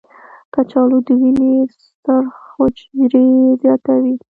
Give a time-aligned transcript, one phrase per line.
[0.53, 1.53] کچالو د وینې
[2.01, 3.27] سرخ حجرې
[3.61, 4.15] زیاتوي.